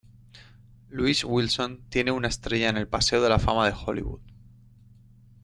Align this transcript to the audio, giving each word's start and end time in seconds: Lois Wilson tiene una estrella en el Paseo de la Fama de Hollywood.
Lois 0.89 1.23
Wilson 1.23 1.83
tiene 1.89 2.09
una 2.11 2.27
estrella 2.27 2.69
en 2.69 2.77
el 2.77 2.87
Paseo 2.87 3.21
de 3.21 3.29
la 3.29 3.37
Fama 3.37 3.67
de 3.69 3.75
Hollywood. 3.85 4.21